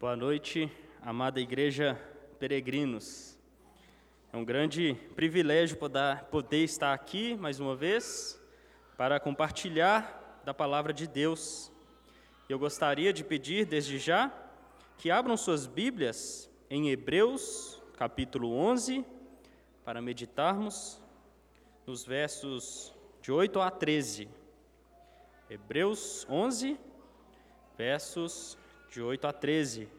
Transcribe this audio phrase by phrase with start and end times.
[0.00, 0.70] Boa noite,
[1.02, 2.00] amada igreja
[2.38, 3.36] peregrinos.
[4.32, 8.40] É um grande privilégio poder, estar aqui mais uma vez
[8.96, 11.72] para compartilhar da palavra de Deus.
[12.48, 14.32] Eu gostaria de pedir desde já
[14.98, 19.04] que abram suas Bíblias em Hebreus, capítulo 11,
[19.84, 21.02] para meditarmos
[21.84, 24.28] nos versos de 8 a 13.
[25.50, 26.78] Hebreus 11,
[27.76, 28.56] versos
[28.90, 29.97] de 8 a 13.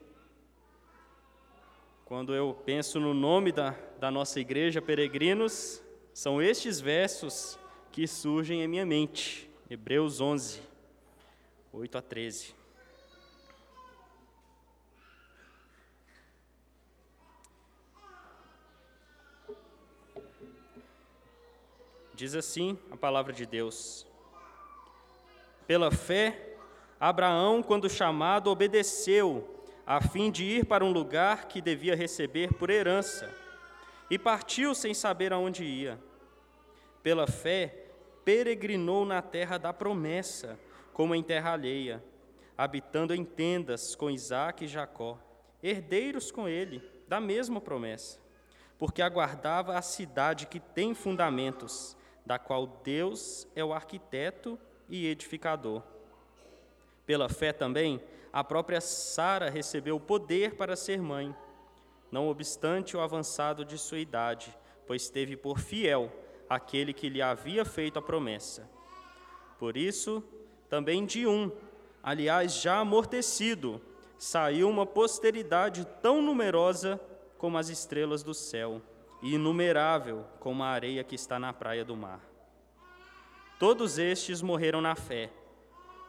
[2.09, 5.80] Quando eu penso no nome da, da nossa igreja, Peregrinos,
[6.12, 7.59] são estes versos
[7.91, 9.48] que surgem em minha mente.
[9.70, 10.59] Hebreus 11,
[11.72, 12.55] 8 a 13.
[22.16, 24.08] Diz assim a palavra de Deus:
[25.67, 26.58] Pela fé,
[27.00, 29.59] Abraão, quando chamado, obedeceu,
[29.90, 33.28] a fim de ir para um lugar que devia receber por herança,
[34.08, 36.00] e partiu sem saber aonde ia.
[37.02, 37.88] Pela fé,
[38.23, 40.59] peregrinou na terra da promessa,
[40.94, 42.04] como em terra alheia,
[42.56, 45.18] habitando em tendas com Isaque e Jacó,
[45.64, 48.20] herdeiros com ele da mesma promessa,
[48.78, 55.81] porque aguardava a cidade que tem fundamentos, da qual Deus é o arquiteto e edificador.
[57.08, 58.00] Pela fé também,
[58.31, 61.35] a própria Sara recebeu o poder para ser mãe,
[62.11, 64.55] não obstante o avançado de sua idade,
[64.88, 66.11] pois teve por fiel
[66.50, 68.69] aquele que lhe havia feito a promessa.
[69.57, 70.23] Por isso,
[70.69, 71.52] também de um,
[72.02, 73.81] aliás já amortecido,
[74.17, 77.00] saiu uma posteridade tão numerosa
[77.38, 78.81] como as estrelas do céu
[79.22, 82.22] e inumerável como a areia que está na praia do mar.
[83.59, 85.30] Todos estes morreram na fé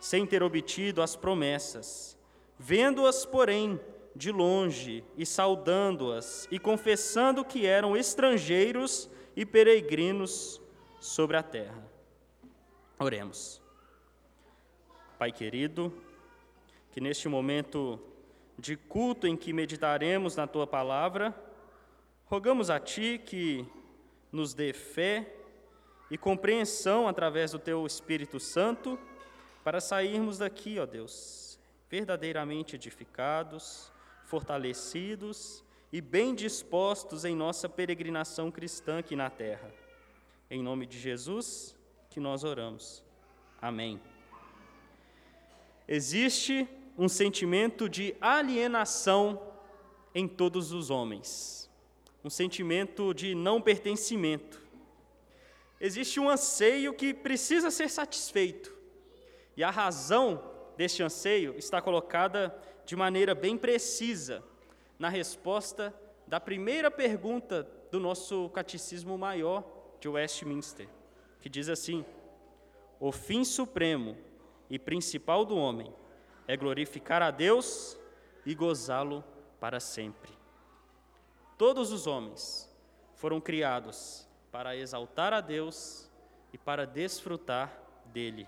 [0.00, 2.16] sem ter obtido as promessas,
[2.58, 3.78] vendo-as, porém,
[4.16, 10.60] de longe e saudando-as e confessando que eram estrangeiros e peregrinos
[10.98, 11.86] sobre a terra.
[12.98, 13.62] Oremos.
[15.18, 15.92] Pai querido,
[16.92, 18.00] que neste momento
[18.58, 21.34] de culto em que meditaremos na tua palavra,
[22.26, 23.66] rogamos a ti que
[24.32, 25.34] nos dê fé
[26.10, 28.98] e compreensão através do teu Espírito Santo
[29.62, 33.90] para sairmos daqui, ó Deus, verdadeiramente edificados,
[34.24, 39.72] fortalecidos e bem dispostos em nossa peregrinação cristã aqui na terra.
[40.50, 41.76] Em nome de Jesus
[42.08, 43.02] que nós oramos.
[43.60, 44.00] Amém.
[45.86, 49.40] Existe um sentimento de alienação
[50.14, 51.70] em todos os homens,
[52.24, 54.60] um sentimento de não pertencimento.
[55.80, 58.79] Existe um anseio que precisa ser satisfeito.
[59.56, 60.42] E a razão
[60.76, 64.42] deste anseio está colocada de maneira bem precisa
[64.98, 65.94] na resposta
[66.26, 69.64] da primeira pergunta do nosso catecismo maior
[70.00, 70.88] de Westminster,
[71.40, 72.04] que diz assim:
[72.98, 74.16] O fim supremo
[74.68, 75.92] e principal do homem
[76.46, 77.98] é glorificar a Deus
[78.46, 79.24] e gozá-lo
[79.58, 80.32] para sempre.
[81.58, 82.68] Todos os homens
[83.14, 86.10] foram criados para exaltar a Deus
[86.52, 88.46] e para desfrutar dele.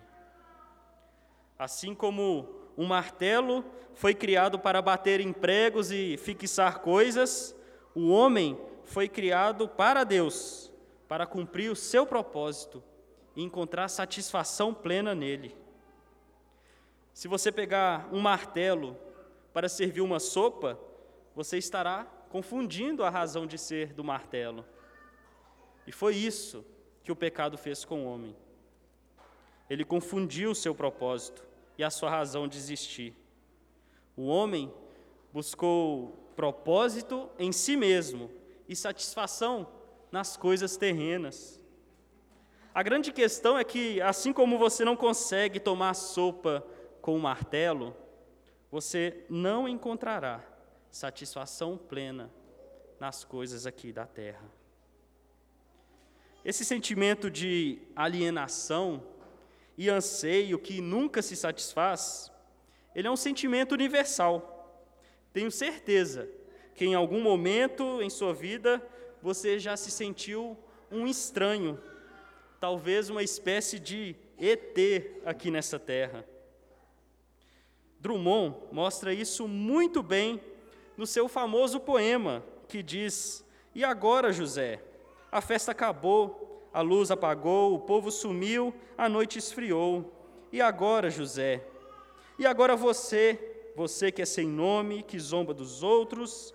[1.59, 3.65] Assim como um martelo
[3.95, 7.55] foi criado para bater em pregos e fixar coisas,
[7.95, 10.73] o homem foi criado para Deus,
[11.07, 12.83] para cumprir o seu propósito
[13.37, 15.57] e encontrar satisfação plena nele.
[17.13, 18.97] Se você pegar um martelo
[19.53, 20.79] para servir uma sopa,
[21.35, 24.65] você estará confundindo a razão de ser do martelo.
[25.87, 26.65] E foi isso
[27.03, 28.35] que o pecado fez com o homem.
[29.73, 31.43] Ele confundiu o seu propósito
[31.79, 33.17] e a sua razão de existir.
[34.15, 34.71] O homem
[35.33, 38.31] buscou propósito em si mesmo
[38.69, 39.67] e satisfação
[40.11, 41.59] nas coisas terrenas.
[42.75, 46.63] A grande questão é que, assim como você não consegue tomar sopa
[47.01, 47.97] com um martelo,
[48.71, 50.45] você não encontrará
[50.91, 52.31] satisfação plena
[53.01, 54.45] nas coisas aqui da terra.
[56.45, 59.03] Esse sentimento de alienação
[59.83, 62.31] e anseio que nunca se satisfaz,
[62.95, 64.81] ele é um sentimento universal.
[65.33, 66.29] Tenho certeza
[66.77, 68.81] que em algum momento em sua vida
[69.21, 70.57] você já se sentiu
[70.89, 71.83] um estranho,
[72.61, 74.79] talvez uma espécie de ET
[75.27, 76.25] aqui nessa terra.
[77.99, 80.41] Drummond mostra isso muito bem
[80.97, 83.45] no seu famoso poema, que diz:
[83.75, 84.81] E agora, José?
[85.33, 90.13] A festa acabou, a luz apagou, o povo sumiu, a noite esfriou.
[90.51, 91.65] E agora, José?
[92.39, 96.55] E agora você, você que é sem nome, que zomba dos outros,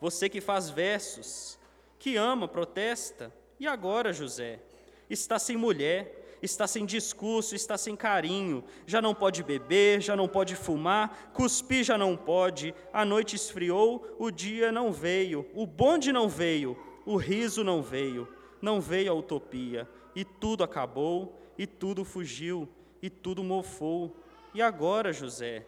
[0.00, 1.58] você que faz versos,
[1.98, 4.60] que ama, protesta, e agora, José?
[5.08, 10.28] Está sem mulher, está sem discurso, está sem carinho, já não pode beber, já não
[10.28, 16.12] pode fumar, cuspir já não pode, a noite esfriou, o dia não veio, o bonde
[16.12, 16.76] não veio,
[17.06, 18.28] o riso não veio,
[18.64, 22.68] não veio a utopia, e tudo acabou, e tudo fugiu,
[23.00, 24.16] e tudo mofou.
[24.54, 25.66] E agora, José?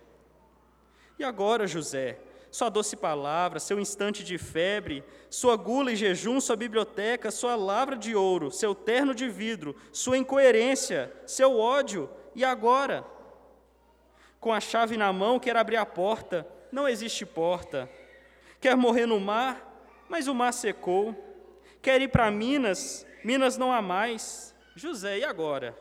[1.19, 2.19] E agora, José?
[2.51, 7.97] Sua doce palavra, seu instante de febre, sua gula e jejum, sua biblioteca, sua lavra
[7.97, 13.05] de ouro, seu terno de vidro, sua incoerência, seu ódio, e agora?
[14.41, 17.91] Com a chave na mão, quer abrir a porta, não existe porta.
[18.59, 21.26] Quer morrer no mar, mas o mar secou.
[21.87, 24.53] Quer ir para Minas, Minas não há mais.
[24.75, 25.79] José, e agora?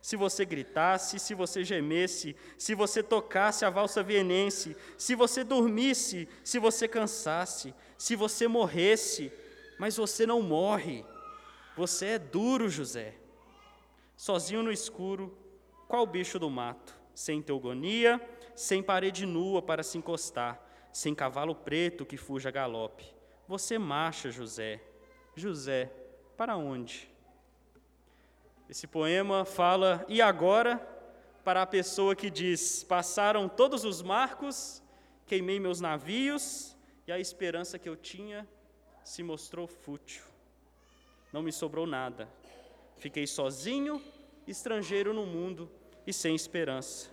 [0.00, 6.28] se você gritasse, se você gemesse, se você tocasse a valsa vienense, se você dormisse,
[6.44, 9.32] se você cansasse, se você morresse,
[9.80, 11.04] mas você não morre.
[11.76, 13.14] Você é duro, José.
[14.16, 15.36] Sozinho no escuro,
[15.88, 16.94] qual bicho do mato?
[17.16, 18.20] Sem teogonia,
[18.54, 23.23] sem parede nua para se encostar, sem cavalo preto que fuja galope.
[23.46, 24.80] Você marcha, José.
[25.36, 25.92] José,
[26.36, 27.10] para onde?
[28.68, 30.78] Esse poema fala, e agora,
[31.44, 34.82] para a pessoa que diz: Passaram todos os marcos,
[35.26, 36.74] queimei meus navios,
[37.06, 38.48] e a esperança que eu tinha
[39.04, 40.24] se mostrou fútil.
[41.30, 42.28] Não me sobrou nada.
[42.96, 44.02] Fiquei sozinho,
[44.46, 45.70] estrangeiro no mundo
[46.06, 47.10] e sem esperança.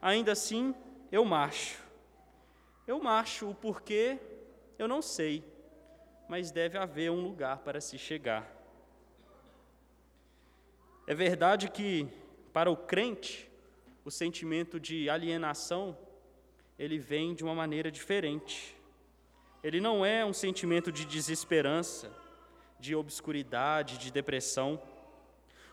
[0.00, 0.72] Ainda assim,
[1.10, 1.82] eu marcho.
[2.86, 4.20] Eu marcho, o porquê
[4.78, 5.44] eu não sei,
[6.28, 8.50] mas deve haver um lugar para se chegar.
[11.06, 12.08] É verdade que
[12.52, 13.50] para o crente
[14.04, 15.96] o sentimento de alienação
[16.78, 18.76] ele vem de uma maneira diferente.
[19.62, 22.10] Ele não é um sentimento de desesperança,
[22.78, 24.80] de obscuridade, de depressão.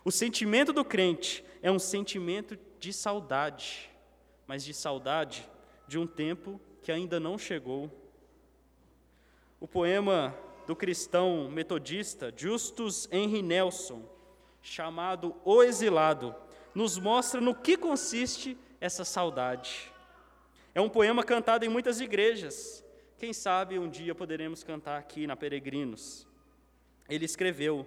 [0.05, 3.89] O sentimento do crente é um sentimento de saudade,
[4.47, 5.47] mas de saudade
[5.87, 7.91] de um tempo que ainda não chegou.
[9.63, 10.37] O poema
[10.67, 14.03] do cristão metodista Justus Henry Nelson
[14.61, 16.35] chamado O Exilado,
[16.75, 19.89] nos mostra no que consiste essa saudade.
[20.75, 22.83] É um poema cantado em muitas igrejas.
[23.17, 26.27] Quem sabe um dia poderemos cantar aqui na Peregrinos.
[27.07, 27.85] Ele escreveu: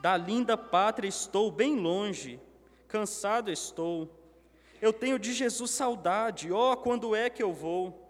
[0.00, 2.40] Da linda pátria estou bem longe,
[2.88, 4.08] cansado estou.
[4.80, 8.03] Eu tenho de Jesus saudade, ó, oh, quando é que eu vou?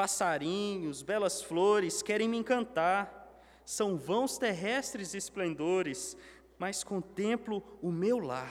[0.00, 3.30] Passarinhos, belas flores querem me encantar.
[3.66, 6.16] São vãos terrestres esplendores,
[6.58, 8.50] mas contemplo o meu lar.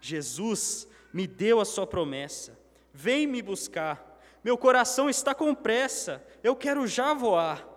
[0.00, 2.56] Jesus me deu a sua promessa.
[2.94, 4.22] Vem me buscar.
[4.44, 6.24] Meu coração está com pressa.
[6.40, 7.68] Eu quero já voar.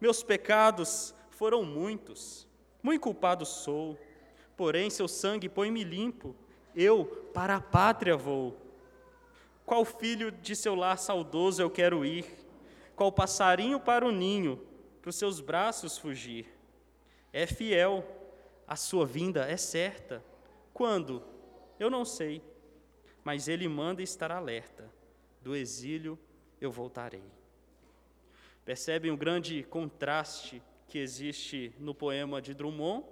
[0.00, 2.44] Meus pecados foram muitos.
[2.82, 3.96] Muito culpado sou.
[4.56, 6.34] Porém, seu sangue põe-me limpo.
[6.74, 8.67] Eu para a pátria vou.
[9.68, 12.24] Qual filho de seu lar saudoso eu quero ir?
[12.96, 14.66] Qual passarinho para o ninho,
[15.02, 16.48] para os seus braços fugir?
[17.34, 18.02] É fiel
[18.66, 20.24] a sua vinda é certa.
[20.72, 21.22] Quando?
[21.78, 22.42] Eu não sei,
[23.22, 24.90] mas ele manda estar alerta.
[25.42, 26.18] Do exílio
[26.58, 27.30] eu voltarei.
[28.64, 33.04] Percebem o grande contraste que existe no poema de Drummond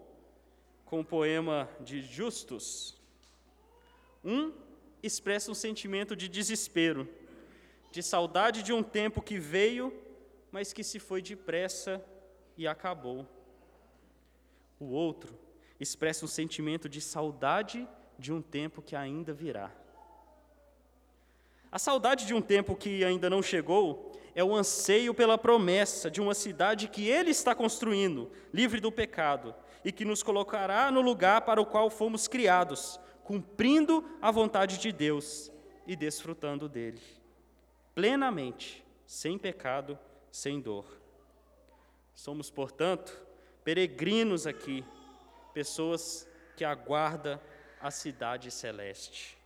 [0.87, 2.99] com o poema de Justus?
[4.25, 4.65] Um
[5.03, 7.09] expressa um sentimento de desespero,
[7.91, 9.93] de saudade de um tempo que veio,
[10.51, 12.05] mas que se foi depressa
[12.57, 13.27] e acabou.
[14.79, 15.39] O outro
[15.79, 17.87] expressa um sentimento de saudade
[18.19, 19.71] de um tempo que ainda virá.
[21.71, 26.21] A saudade de um tempo que ainda não chegou é o anseio pela promessa de
[26.21, 31.43] uma cidade que Ele está construindo, livre do pecado, e que nos colocará no lugar
[31.43, 35.51] para o qual fomos criados, cumprindo a vontade de Deus
[35.85, 37.03] e desfrutando dele,
[37.93, 39.99] plenamente, sem pecado,
[40.31, 40.87] sem dor.
[42.15, 43.13] Somos, portanto,
[43.65, 44.85] peregrinos aqui
[45.53, 47.41] pessoas que aguardam
[47.81, 49.37] a cidade celeste.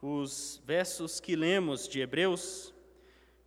[0.00, 2.72] Os versos que lemos de Hebreus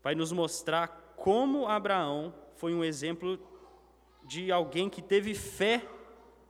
[0.03, 3.39] vai nos mostrar como Abraão foi um exemplo
[4.25, 5.81] de alguém que teve fé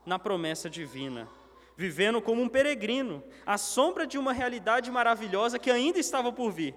[0.03, 1.29] na promessa divina,
[1.77, 6.75] vivendo como um peregrino, à sombra de uma realidade maravilhosa que ainda estava por vir.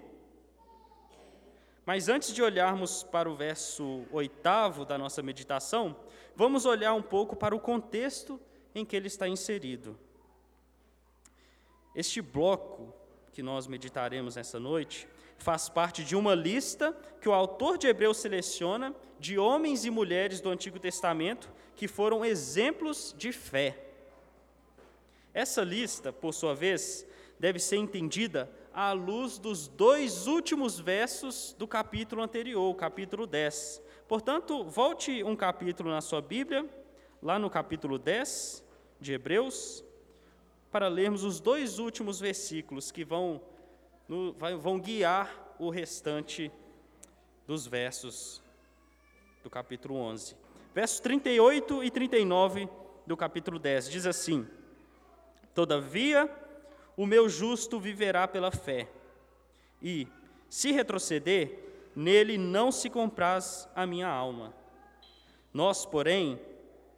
[1.85, 5.95] Mas antes de olharmos para o verso oitavo da nossa meditação,
[6.35, 8.39] vamos olhar um pouco para o contexto
[8.75, 9.97] em que ele está inserido.
[11.95, 12.93] Este bloco
[13.33, 18.17] que nós meditaremos nessa noite faz parte de uma lista que o autor de Hebreus
[18.17, 23.88] seleciona de homens e mulheres do Antigo Testamento que foram exemplos de fé.
[25.39, 27.07] Essa lista, por sua vez,
[27.39, 33.81] deve ser entendida à luz dos dois últimos versos do capítulo anterior, o capítulo 10.
[34.05, 36.69] Portanto, volte um capítulo na sua Bíblia,
[37.23, 38.65] lá no capítulo 10
[38.99, 39.81] de Hebreus,
[40.73, 43.41] para lermos os dois últimos versículos que vão,
[44.09, 46.51] no, vão guiar o restante
[47.47, 48.43] dos versos
[49.41, 50.35] do capítulo 11.
[50.75, 52.67] Versos 38 e 39
[53.07, 54.45] do capítulo 10 diz assim:
[55.59, 56.33] Todavia,
[56.95, 58.87] o meu justo viverá pela fé,
[59.81, 60.07] e,
[60.49, 61.59] se retroceder,
[61.93, 64.53] nele não se compraz a minha alma.
[65.53, 66.39] Nós, porém,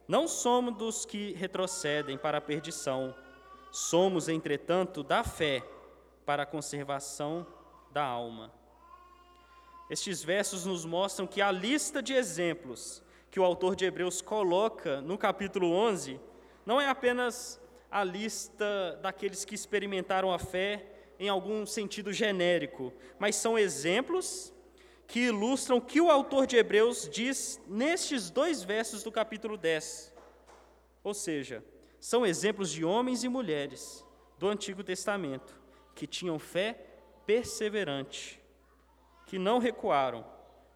[0.06, 3.12] não somos dos que retrocedem para a perdição,
[3.72, 5.60] somos, entretanto, da fé
[6.24, 7.44] para a conservação
[7.90, 8.52] da alma.
[9.90, 15.00] Estes versos nos mostram que a lista de exemplos que o autor de Hebreus coloca
[15.00, 16.20] no capítulo 11
[16.64, 17.60] não é apenas
[17.92, 20.86] a lista daqueles que experimentaram a fé
[21.20, 24.50] em algum sentido genérico, mas são exemplos
[25.06, 30.10] que ilustram o que o autor de Hebreus diz nestes dois versos do capítulo 10.
[31.04, 31.62] Ou seja,
[32.00, 34.02] são exemplos de homens e mulheres
[34.38, 35.60] do Antigo Testamento
[35.94, 36.86] que tinham fé
[37.26, 38.40] perseverante,
[39.26, 40.24] que não recuaram,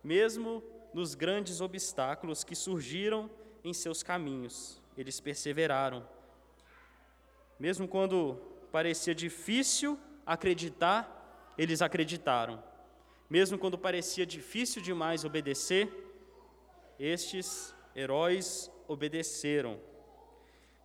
[0.04, 3.30] mesmo nos grandes obstáculos que surgiram
[3.64, 4.82] em seus caminhos.
[4.98, 6.06] Eles perseveraram
[7.58, 8.38] mesmo quando
[8.70, 12.62] parecia difícil acreditar, eles acreditaram.
[13.28, 15.90] Mesmo quando parecia difícil demais obedecer,
[16.98, 19.80] estes heróis obedeceram.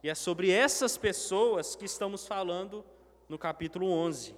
[0.01, 2.84] E é sobre essas pessoas que estamos falando
[3.30, 4.36] no capítulo 11.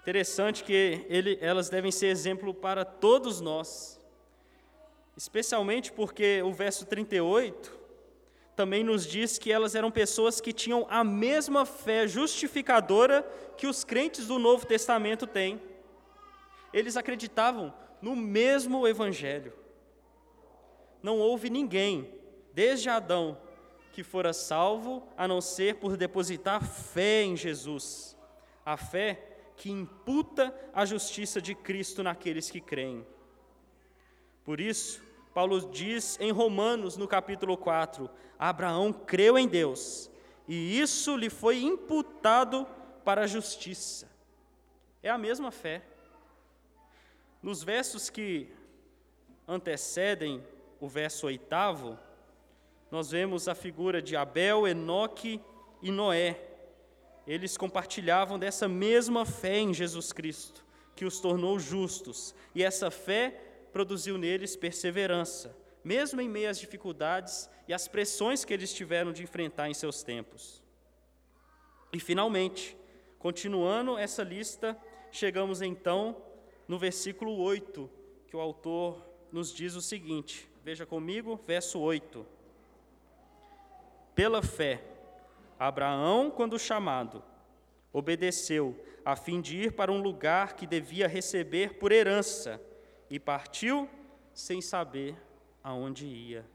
[0.00, 4.00] Interessante que ele, elas devem ser exemplo para todos nós,
[5.16, 7.79] especialmente porque o verso 38
[8.60, 13.22] também nos diz que elas eram pessoas que tinham a mesma fé justificadora
[13.56, 15.58] que os crentes do Novo Testamento têm.
[16.70, 19.54] Eles acreditavam no mesmo Evangelho.
[21.02, 22.12] Não houve ninguém,
[22.52, 23.40] desde Adão,
[23.94, 28.14] que fora salvo a não ser por depositar fé em Jesus.
[28.62, 29.26] A fé
[29.56, 33.06] que imputa a justiça de Cristo naqueles que creem.
[34.44, 35.00] Por isso,
[35.32, 40.10] Paulo diz em Romanos, no capítulo 4: Abraão creu em Deus,
[40.48, 42.66] e isso lhe foi imputado
[43.04, 44.10] para a justiça.
[45.02, 45.82] É a mesma fé.
[47.42, 48.52] Nos versos que
[49.46, 50.44] antecedem
[50.80, 51.98] o verso oitavo,
[52.90, 55.40] nós vemos a figura de Abel, Enoque
[55.80, 56.38] e Noé.
[57.26, 60.64] Eles compartilhavam dessa mesma fé em Jesus Cristo,
[60.96, 67.48] que os tornou justos, e essa fé produziu neles perseverança, mesmo em meio às dificuldades
[67.66, 70.62] e às pressões que eles tiveram de enfrentar em seus tempos.
[71.92, 72.76] E, finalmente,
[73.18, 74.76] continuando essa lista,
[75.10, 76.16] chegamos então
[76.68, 77.90] no versículo 8,
[78.26, 82.24] que o autor nos diz o seguinte: veja comigo, verso 8.
[84.14, 84.82] Pela fé,
[85.58, 87.22] Abraão, quando chamado,
[87.92, 92.60] obedeceu, a fim de ir para um lugar que devia receber por herança
[93.10, 93.90] e partiu
[94.32, 95.16] sem saber
[95.62, 96.46] aonde ia.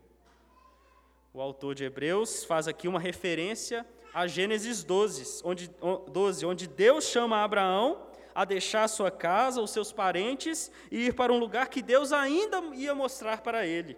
[1.34, 5.70] O autor de Hebreus faz aqui uma referência a Gênesis 12, onde,
[6.08, 11.34] 12, onde Deus chama Abraão a deixar sua casa, os seus parentes e ir para
[11.34, 13.98] um lugar que Deus ainda ia mostrar para ele.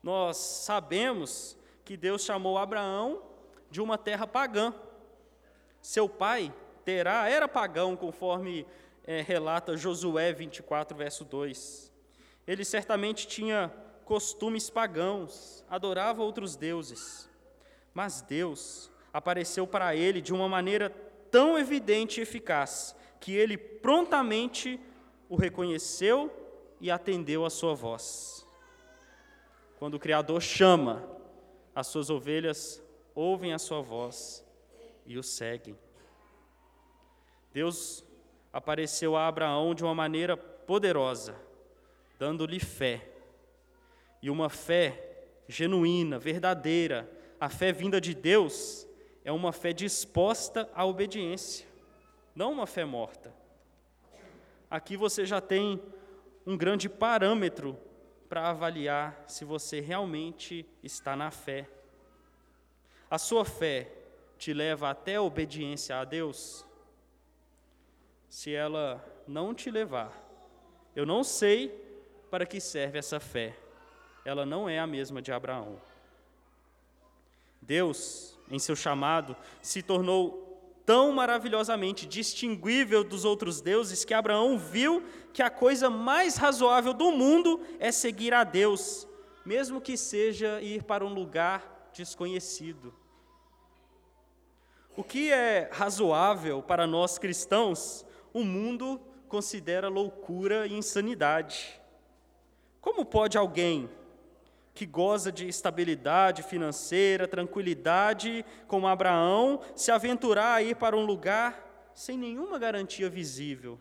[0.00, 3.20] Nós sabemos que Deus chamou Abraão
[3.68, 4.72] de uma terra pagã.
[5.80, 8.64] Seu pai, Terá, era pagão, conforme
[9.06, 11.92] é, relata Josué 24, verso 2.
[12.46, 13.72] Ele certamente tinha
[14.04, 17.28] costumes pagãos, adorava outros deuses.
[17.94, 20.90] Mas Deus apareceu para ele de uma maneira
[21.30, 24.80] tão evidente e eficaz que ele prontamente
[25.28, 26.32] o reconheceu
[26.80, 28.46] e atendeu a sua voz.
[29.78, 31.08] Quando o Criador chama,
[31.74, 32.82] as suas ovelhas
[33.14, 34.44] ouvem a sua voz
[35.06, 35.78] e o seguem.
[37.52, 38.04] Deus
[38.52, 41.34] apareceu a Abraão de uma maneira poderosa,
[42.18, 43.08] dando-lhe fé.
[44.22, 48.86] E uma fé genuína, verdadeira, a fé vinda de Deus,
[49.24, 51.66] é uma fé disposta à obediência,
[52.34, 53.34] não uma fé morta.
[54.70, 55.82] Aqui você já tem
[56.46, 57.76] um grande parâmetro
[58.28, 61.68] para avaliar se você realmente está na fé.
[63.10, 63.90] A sua fé
[64.38, 66.64] te leva até a obediência a Deus?
[68.30, 70.16] Se ela não te levar,
[70.94, 71.68] eu não sei
[72.30, 73.56] para que serve essa fé.
[74.24, 75.80] Ela não é a mesma de Abraão.
[77.60, 80.46] Deus, em seu chamado, se tornou
[80.86, 87.10] tão maravilhosamente distinguível dos outros deuses que Abraão viu que a coisa mais razoável do
[87.10, 89.08] mundo é seguir a Deus,
[89.44, 92.94] mesmo que seja ir para um lugar desconhecido.
[94.96, 101.80] O que é razoável para nós cristãos, o mundo considera loucura e insanidade.
[102.80, 103.88] Como pode alguém
[104.74, 111.90] que goza de estabilidade financeira, tranquilidade, como Abraão, se aventurar a ir para um lugar
[111.94, 113.78] sem nenhuma garantia visível?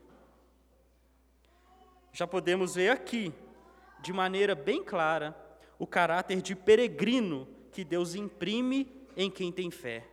[2.12, 3.34] Já podemos ver aqui,
[4.02, 5.36] de maneira bem clara,
[5.78, 10.06] o caráter de peregrino que Deus imprime em quem tem fé.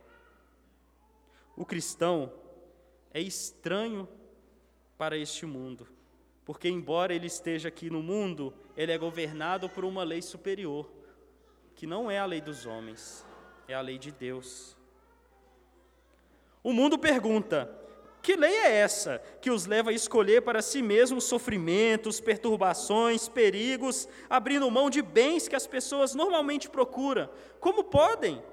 [1.55, 2.31] O cristão
[3.13, 4.07] é estranho
[4.97, 5.87] para este mundo,
[6.43, 10.89] porque, embora ele esteja aqui no mundo, ele é governado por uma lei superior,
[11.75, 13.25] que não é a lei dos homens,
[13.67, 14.75] é a lei de Deus.
[16.63, 17.69] O mundo pergunta:
[18.21, 24.07] que lei é essa que os leva a escolher para si mesmos sofrimentos, perturbações, perigos,
[24.29, 27.29] abrindo mão de bens que as pessoas normalmente procuram?
[27.59, 28.43] Como podem?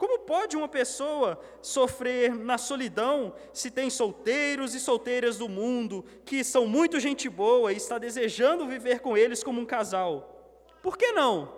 [0.00, 6.42] Como pode uma pessoa sofrer na solidão se tem solteiros e solteiras do mundo que
[6.42, 10.56] são muito gente boa e está desejando viver com eles como um casal?
[10.82, 11.52] Por que não?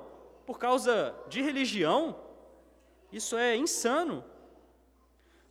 [0.45, 2.17] Por causa de religião?
[3.13, 4.25] Isso é insano.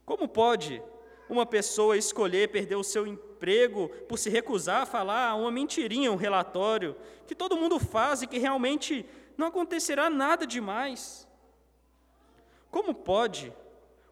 [0.05, 0.83] Como pode
[1.29, 6.17] uma pessoa escolher perder o seu emprego por se recusar a falar uma mentirinha, um
[6.17, 9.05] relatório, que todo mundo faz e que realmente
[9.37, 11.30] não acontecerá nada demais?
[12.71, 13.53] Como pode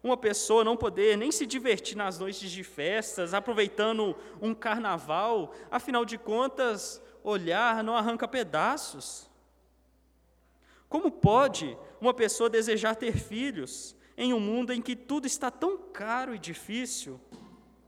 [0.02, 6.04] uma pessoa não poder nem se divertir nas noites de festas, aproveitando um carnaval, afinal
[6.04, 9.28] de contas, olhar não arranca pedaços?
[10.88, 15.78] Como pode uma pessoa desejar ter filhos em um mundo em que tudo está tão
[15.78, 17.20] caro e difícil?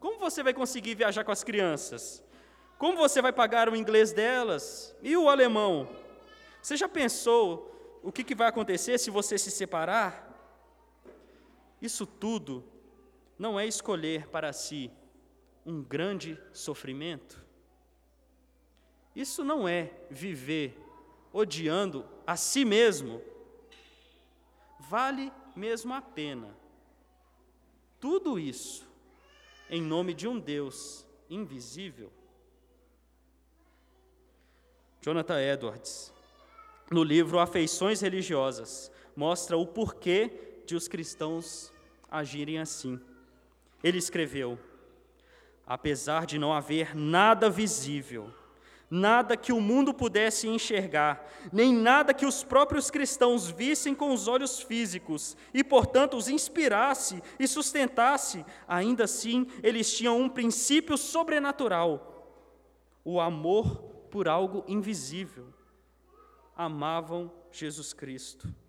[0.00, 2.22] Como você vai conseguir viajar com as crianças?
[2.78, 4.94] Como você vai pagar o inglês delas?
[5.02, 5.88] E o alemão?
[6.62, 10.31] Você já pensou o que vai acontecer se você se separar?
[11.82, 12.64] Isso tudo
[13.38, 14.90] não é escolher para si
[15.66, 17.44] um grande sofrimento?
[19.14, 20.78] Isso não é viver
[21.32, 23.20] odiando a si mesmo?
[24.78, 26.62] Vale mesmo a pena
[28.02, 28.84] tudo isso
[29.70, 32.10] em nome de um Deus invisível?
[35.00, 36.12] Jonathan Edwards,
[36.90, 41.72] no livro Afeições Religiosas, mostra o porquê de os cristãos
[42.10, 43.00] agirem assim.
[43.82, 44.58] Ele escreveu:
[45.66, 48.32] apesar de não haver nada visível,
[48.90, 54.28] nada que o mundo pudesse enxergar, nem nada que os próprios cristãos vissem com os
[54.28, 62.38] olhos físicos e, portanto, os inspirasse e sustentasse, ainda assim eles tinham um princípio sobrenatural:
[63.04, 65.46] o amor por algo invisível.
[66.54, 68.61] Amavam Jesus Cristo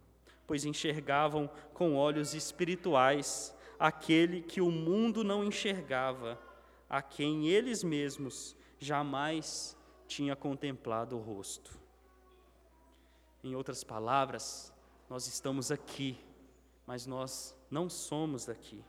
[0.46, 6.40] pois enxergavam com olhos espirituais aquele que o mundo não enxergava,
[6.90, 9.78] a quem eles mesmos jamais
[10.08, 11.78] tinha contemplado o rosto.
[13.44, 14.72] Em outras palavras,
[15.10, 16.18] nós estamos aqui,
[16.86, 18.84] mas nós não somos daqui.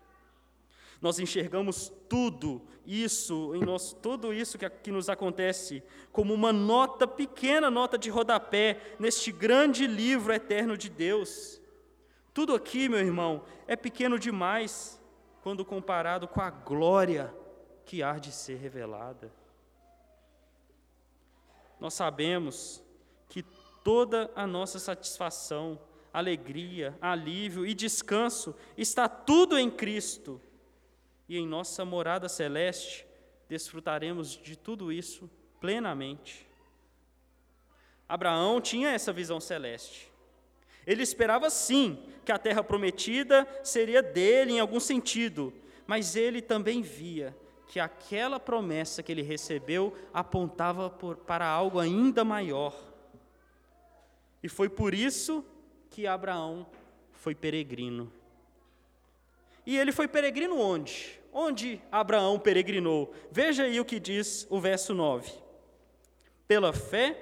[1.04, 7.06] Nós enxergamos tudo isso, em nós, tudo isso que, que nos acontece, como uma nota,
[7.06, 11.60] pequena nota de rodapé, neste grande livro eterno de Deus.
[12.32, 14.98] Tudo aqui, meu irmão, é pequeno demais
[15.42, 17.34] quando comparado com a glória
[17.84, 19.30] que há de ser revelada.
[21.78, 22.82] Nós sabemos
[23.28, 23.42] que
[23.84, 25.78] toda a nossa satisfação,
[26.10, 30.40] alegria, alívio e descanso está tudo em Cristo
[31.28, 33.06] e em nossa morada celeste
[33.48, 36.46] desfrutaremos de tudo isso plenamente.
[38.08, 40.12] Abraão tinha essa visão celeste.
[40.87, 45.52] Ele esperava sim que a terra prometida seria dele em algum sentido,
[45.87, 47.34] mas ele também via
[47.68, 52.78] que aquela promessa que ele recebeu apontava por, para algo ainda maior.
[54.42, 55.44] E foi por isso
[55.90, 56.66] que Abraão
[57.12, 58.12] foi peregrino.
[59.66, 61.20] E ele foi peregrino onde?
[61.33, 63.12] Onde Abraão peregrinou?
[63.31, 65.33] Veja aí o que diz o verso 9.
[66.46, 67.12] Pela fé,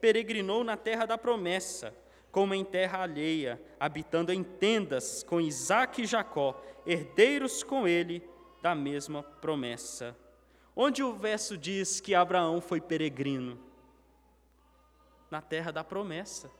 [0.00, 1.94] peregrinou na terra da promessa,
[2.30, 8.22] como em terra alheia, habitando em tendas com Isaque e Jacó, herdeiros com ele
[8.62, 10.16] da mesma promessa.
[10.74, 13.58] Onde o verso diz que Abraão foi peregrino?
[15.30, 16.50] Na terra da promessa.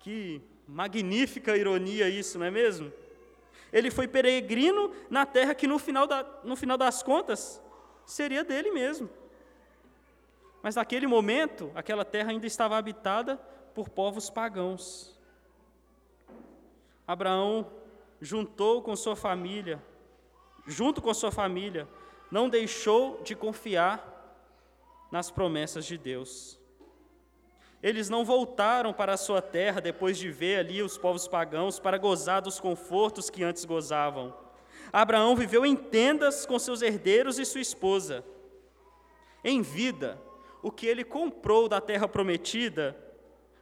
[0.00, 2.92] Que magnífica ironia isso, não é mesmo?
[3.72, 7.62] Ele foi peregrino na terra que no final, da, no final das contas
[8.06, 9.10] seria dele mesmo.
[10.62, 13.36] Mas naquele momento, aquela terra ainda estava habitada
[13.74, 15.16] por povos pagãos.
[17.06, 17.70] Abraão
[18.20, 19.82] juntou com sua família,
[20.66, 21.88] junto com sua família,
[22.30, 24.14] não deixou de confiar
[25.10, 26.58] nas promessas de Deus.
[27.82, 31.98] Eles não voltaram para a sua terra depois de ver ali os povos pagãos para
[31.98, 34.34] gozar dos confortos que antes gozavam.
[34.92, 38.24] Abraão viveu em tendas com seus herdeiros e sua esposa.
[39.44, 40.20] Em vida,
[40.62, 42.96] o que ele comprou da terra prometida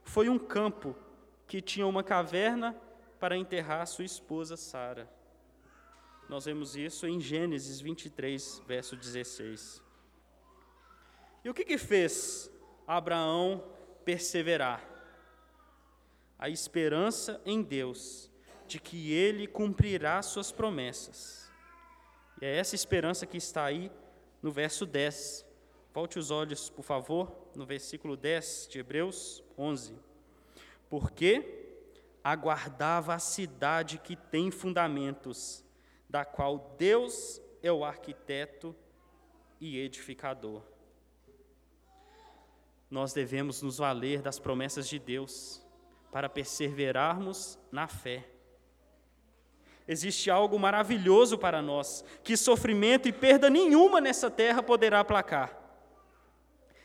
[0.02, 0.96] foi um campo
[1.46, 2.74] que tinha uma caverna
[3.20, 5.10] para enterrar sua esposa Sara.
[6.28, 9.82] Nós vemos isso em Gênesis 23, verso 16.
[11.44, 12.50] E o que, que fez
[12.86, 13.62] Abraão
[14.06, 14.82] perseverar?
[16.38, 18.30] A esperança em Deus
[18.68, 21.50] de que ele cumprirá suas promessas.
[22.40, 23.90] E é essa esperança que está aí
[24.40, 25.44] no verso 10.
[25.92, 29.94] Volte os olhos, por favor, no versículo 10 de Hebreus 11.
[30.88, 31.80] Porque
[32.22, 35.64] aguardava a cidade que tem fundamentos,
[36.08, 38.76] da qual Deus é o arquiteto
[39.60, 40.62] e edificador.
[42.90, 45.64] Nós devemos nos valer das promessas de Deus
[46.12, 48.24] para perseverarmos na fé.
[49.88, 55.56] Existe algo maravilhoso para nós, que sofrimento e perda nenhuma nessa terra poderá aplacar.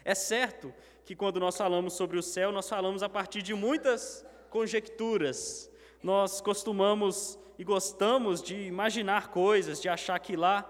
[0.04, 0.74] É certo
[1.06, 5.70] que quando nós falamos sobre o céu, nós falamos a partir de muitas conjecturas.
[6.04, 10.64] Nós costumamos e gostamos de imaginar coisas, de achar que lá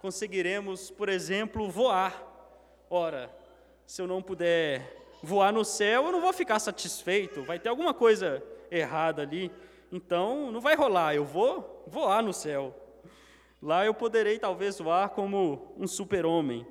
[0.00, 2.24] conseguiremos, por exemplo, voar.
[2.90, 3.34] Ora,
[3.88, 7.94] se eu não puder voar no céu, eu não vou ficar satisfeito, vai ter alguma
[7.94, 9.50] coisa errada ali.
[9.90, 12.76] Então, não vai rolar, eu vou voar no céu.
[13.62, 16.66] Lá eu poderei talvez voar como um super-homem.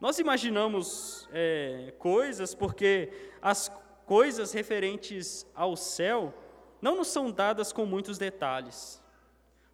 [0.00, 3.70] Nós imaginamos é, coisas porque as
[4.04, 6.34] coisas referentes ao céu
[6.82, 9.00] não nos são dadas com muitos detalhes.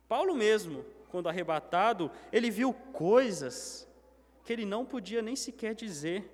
[0.06, 3.90] Paulo mesmo, quando arrebatado, ele viu coisas
[4.44, 6.28] que ele não podia nem sequer dizer.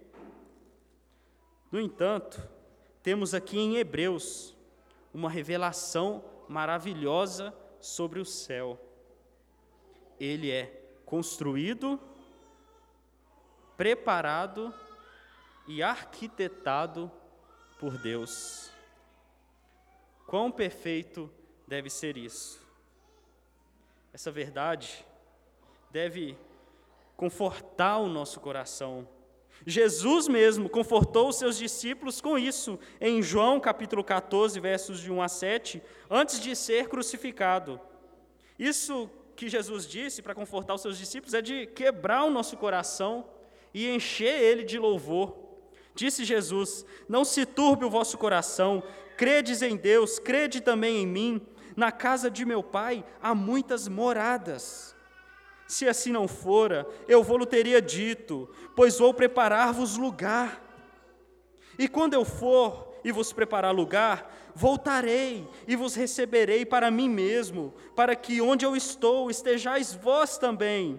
[1.70, 2.40] No entanto,
[3.02, 4.56] temos aqui em Hebreus
[5.12, 8.78] uma revelação maravilhosa sobre o céu.
[10.18, 10.66] Ele é
[11.04, 12.00] construído,
[13.76, 14.74] preparado
[15.66, 17.10] e arquitetado
[17.78, 18.70] por Deus.
[20.26, 21.30] Quão perfeito
[21.66, 22.60] deve ser isso?
[24.12, 25.04] Essa verdade
[25.90, 26.36] deve
[27.18, 29.06] confortar o nosso coração.
[29.66, 35.20] Jesus mesmo confortou os seus discípulos com isso, em João capítulo 14, versos de 1
[35.20, 37.80] a 7, antes de ser crucificado.
[38.56, 43.26] Isso que Jesus disse para confortar os seus discípulos é de quebrar o nosso coração
[43.74, 45.36] e encher ele de louvor.
[45.96, 48.80] Disse Jesus: Não se turbe o vosso coração,
[49.16, 51.42] credes em Deus, crede também em mim.
[51.74, 54.96] Na casa de meu pai há muitas moradas.
[55.68, 60.64] Se assim não fora, eu vou-lo teria dito, pois vou preparar-vos lugar.
[61.78, 67.74] E quando eu for e vos preparar lugar, voltarei e vos receberei para mim mesmo,
[67.94, 70.98] para que onde eu estou estejais vós também.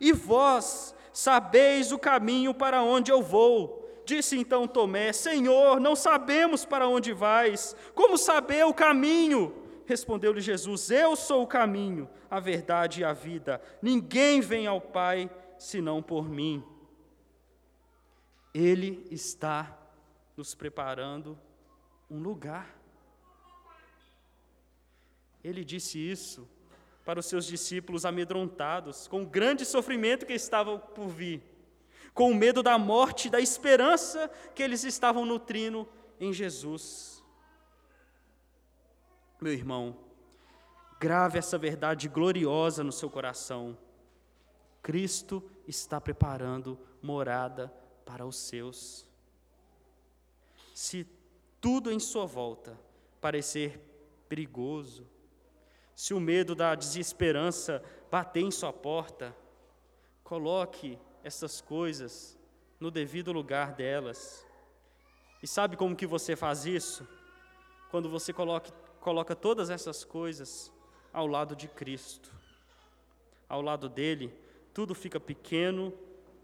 [0.00, 4.00] E vós sabeis o caminho para onde eu vou.
[4.04, 9.52] Disse então Tomé: Senhor, não sabemos para onde vais, como saber o caminho?
[9.90, 13.60] Respondeu-lhe Jesus: Eu sou o caminho, a verdade e a vida.
[13.82, 16.62] Ninguém vem ao Pai senão por mim.
[18.54, 19.76] Ele está
[20.36, 21.36] nos preparando
[22.08, 22.72] um lugar.
[25.42, 26.48] Ele disse isso
[27.04, 31.42] para os seus discípulos amedrontados, com o grande sofrimento que estava por vir
[32.14, 35.88] com o medo da morte, da esperança que eles estavam nutrindo
[36.20, 37.19] em Jesus.
[39.40, 39.96] Meu irmão,
[40.98, 43.76] grave essa verdade gloriosa no seu coração.
[44.82, 47.72] Cristo está preparando morada
[48.04, 49.06] para os seus.
[50.74, 51.06] Se
[51.60, 52.78] tudo em sua volta
[53.18, 53.80] parecer
[54.28, 55.06] perigoso,
[55.96, 59.34] se o medo da desesperança bater em sua porta,
[60.22, 62.38] coloque essas coisas
[62.78, 64.46] no devido lugar delas.
[65.42, 67.06] E sabe como que você faz isso?
[67.90, 70.72] quando você coloca, coloca todas essas coisas
[71.12, 72.30] ao lado de Cristo.
[73.48, 74.32] Ao lado dele,
[74.72, 75.92] tudo fica pequeno,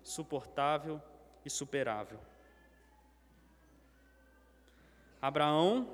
[0.03, 1.01] suportável
[1.45, 2.19] e superável.
[5.21, 5.89] Abraão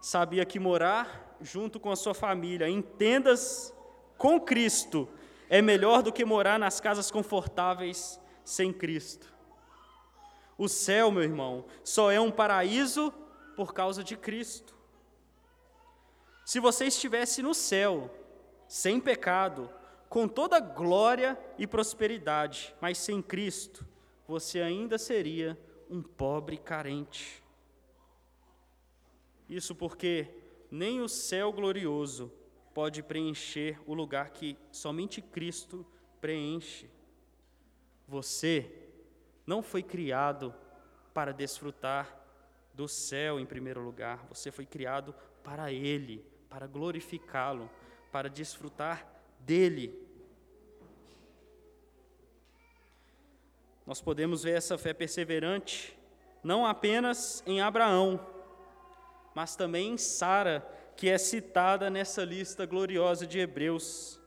[0.00, 3.74] sabia que morar junto com a sua família, em tendas
[4.16, 5.08] com Cristo,
[5.48, 9.32] é melhor do que morar nas casas confortáveis sem Cristo.
[10.58, 13.12] O céu, meu irmão, só é um paraíso
[13.56, 14.75] por causa de Cristo.
[16.46, 18.08] Se você estivesse no céu,
[18.68, 19.68] sem pecado,
[20.08, 23.84] com toda glória e prosperidade, mas sem Cristo,
[24.28, 25.58] você ainda seria
[25.90, 27.42] um pobre carente.
[29.48, 30.28] Isso porque
[30.70, 32.32] nem o céu glorioso
[32.72, 35.84] pode preencher o lugar que somente Cristo
[36.20, 36.88] preenche.
[38.06, 38.70] Você
[39.44, 40.54] não foi criado
[41.12, 42.24] para desfrutar
[42.72, 47.70] do céu em primeiro lugar, você foi criado para Ele, para glorificá-lo,
[48.10, 49.06] para desfrutar
[49.40, 50.06] dele.
[53.86, 55.96] Nós podemos ver essa fé perseverante
[56.42, 58.24] não apenas em Abraão,
[59.34, 64.20] mas também em Sara, que é citada nessa lista gloriosa de Hebreus.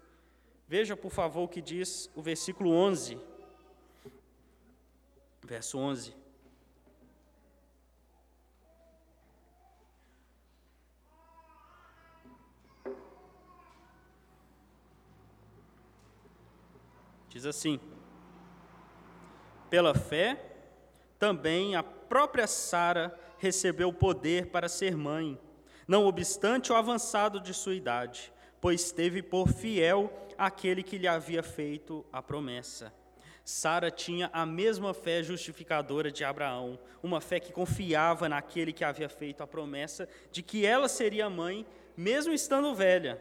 [0.68, 3.18] Veja, por favor, o que diz o versículo 11.
[5.44, 6.19] Verso 11.
[17.30, 17.80] Diz assim:
[19.70, 20.44] Pela fé,
[21.18, 25.40] também a própria Sara recebeu poder para ser mãe,
[25.88, 31.44] não obstante o avançado de sua idade, pois teve por fiel aquele que lhe havia
[31.44, 32.94] feito a promessa.
[33.46, 39.10] Sara tinha a mesma fé justificadora de Abraão, uma fé que confiava naquele que havia
[39.10, 41.66] feito a promessa de que ela seria mãe,
[41.98, 43.20] mesmo estando velha.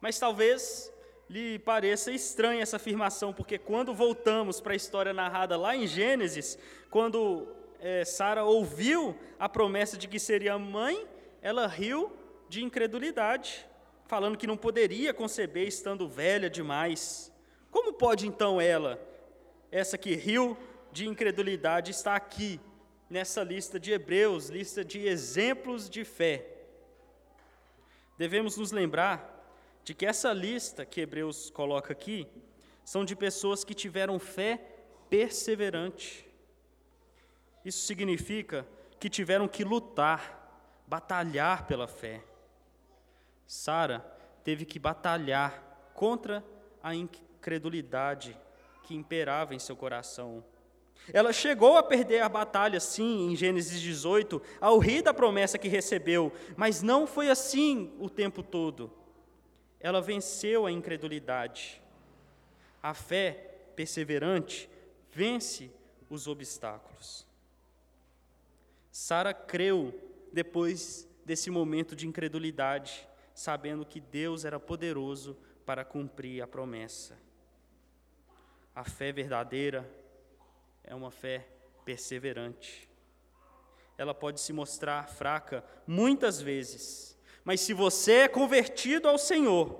[0.00, 0.92] Mas talvez
[1.28, 6.58] lhe pareça estranha essa afirmação, porque quando voltamos para a história narrada lá em Gênesis,
[6.90, 7.48] quando
[7.80, 11.06] é, Sara ouviu a promessa de que seria mãe,
[11.40, 12.12] ela riu
[12.48, 13.66] de incredulidade,
[14.06, 17.32] falando que não poderia conceber estando velha demais.
[17.70, 19.00] Como pode então ela,
[19.72, 20.56] essa que riu
[20.92, 22.60] de incredulidade, estar aqui
[23.10, 26.46] nessa lista de Hebreus, lista de exemplos de fé?
[28.16, 29.33] Devemos nos lembrar
[29.84, 32.26] de que essa lista que Hebreus coloca aqui
[32.84, 34.56] são de pessoas que tiveram fé
[35.10, 36.26] perseverante.
[37.64, 38.66] Isso significa
[38.98, 42.22] que tiveram que lutar, batalhar pela fé.
[43.46, 44.00] Sara
[44.42, 46.42] teve que batalhar contra
[46.82, 48.36] a incredulidade
[48.82, 50.42] que imperava em seu coração.
[51.12, 55.68] Ela chegou a perder a batalha, sim, em Gênesis 18, ao rir da promessa que
[55.68, 59.03] recebeu, mas não foi assim o tempo todo.
[59.84, 61.78] Ela venceu a incredulidade.
[62.82, 63.32] A fé
[63.76, 64.66] perseverante
[65.12, 65.70] vence
[66.08, 67.26] os obstáculos.
[68.90, 69.92] Sara creu
[70.32, 77.18] depois desse momento de incredulidade, sabendo que Deus era poderoso para cumprir a promessa.
[78.74, 79.86] A fé verdadeira
[80.82, 81.46] é uma fé
[81.84, 82.88] perseverante.
[83.98, 89.78] Ela pode se mostrar fraca muitas vezes, mas se você é convertido ao Senhor,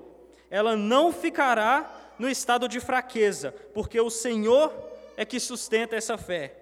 [0.51, 4.73] ela não ficará no estado de fraqueza, porque o Senhor
[5.17, 6.57] é que sustenta essa fé.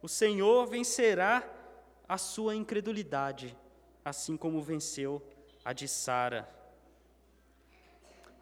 [0.00, 1.44] O Senhor vencerá
[2.08, 3.56] a sua incredulidade,
[4.04, 5.22] assim como venceu
[5.64, 6.48] a de Sara.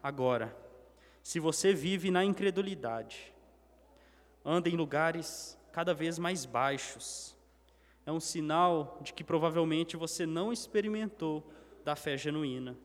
[0.01, 0.55] Agora,
[1.21, 3.33] se você vive na incredulidade,
[4.45, 7.35] anda em lugares cada vez mais baixos,
[8.07, 11.43] é um sinal de que provavelmente você não experimentou
[11.83, 12.77] da fé genuína.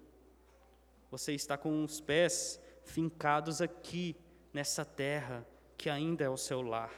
[1.12, 4.16] Você está com os pés fincados aqui,
[4.52, 5.46] nessa terra
[5.78, 6.90] que ainda é o seu lar.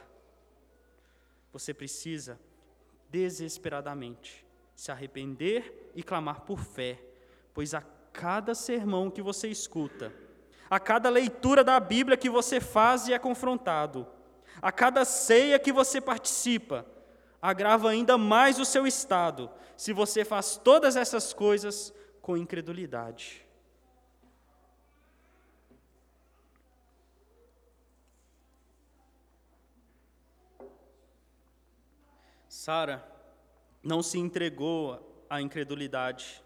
[1.53, 2.39] Você precisa
[3.11, 4.43] desesperadamente
[4.75, 6.99] se arrepender e clamar por fé,
[7.53, 10.11] pois a cada sermão que você escuta,
[10.67, 14.07] a cada leitura da Bíblia que você faz e é confrontado,
[14.59, 16.87] a cada ceia que você participa,
[17.41, 23.45] agrava ainda mais o seu estado se você faz todas essas coisas com incredulidade.
[32.47, 33.07] Sara
[33.83, 36.41] não se entregou à incredulidade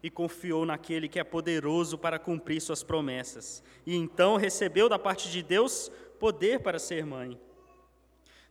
[0.00, 5.28] e confiou naquele que é poderoso para cumprir suas promessas, e então recebeu da parte
[5.28, 7.40] de Deus poder para ser mãe.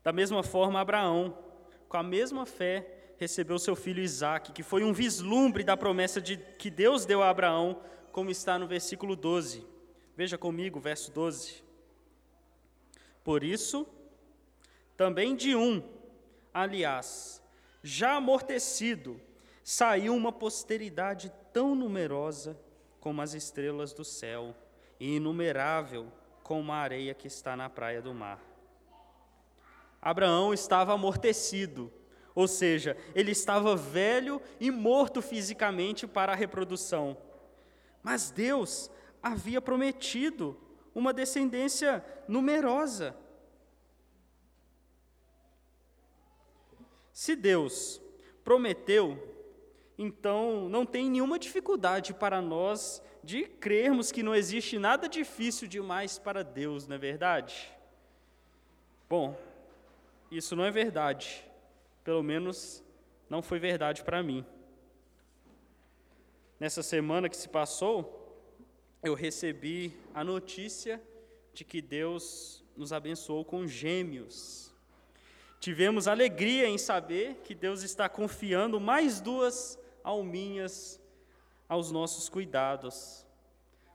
[0.04, 1.38] Da mesma forma, Abraão
[1.88, 6.38] com a mesma fé, recebeu seu filho Isaque, que foi um vislumbre da promessa de,
[6.38, 9.66] que Deus deu a Abraão, como está no versículo 12.
[10.16, 11.64] Veja comigo, verso 12.
[13.24, 13.88] Por isso,
[14.96, 15.84] também de um,
[16.54, 17.42] aliás,
[17.84, 19.20] já amortecido,
[19.64, 22.58] saiu uma posteridade tão numerosa
[23.00, 24.56] como as estrelas do céu,
[25.00, 26.12] e inumerável
[26.44, 28.47] como a areia que está na praia do mar.
[30.08, 31.92] Abraão estava amortecido,
[32.34, 37.18] ou seja, ele estava velho e morto fisicamente para a reprodução.
[38.02, 38.90] Mas Deus
[39.22, 40.58] havia prometido
[40.96, 43.18] uma descendência numerosa.
[47.12, 48.02] Se Deus
[48.46, 49.36] prometeu,
[49.98, 56.18] então não tem nenhuma dificuldade para nós de crermos que não existe nada difícil demais
[56.18, 57.70] para Deus, não é verdade?
[59.10, 59.38] Bom,
[60.32, 61.44] isso não é verdade.
[62.04, 62.84] Pelo menos
[63.30, 64.46] não foi verdade para mim.
[66.60, 68.18] Nessa semana que se passou,
[69.04, 71.02] eu recebi a notícia
[71.54, 74.74] de que Deus nos abençoou com gêmeos.
[75.60, 81.02] Tivemos alegria em saber que Deus está confiando mais duas alminhas
[81.68, 83.26] aos nossos cuidados.